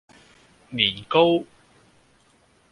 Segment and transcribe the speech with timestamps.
[0.73, 1.45] 年糕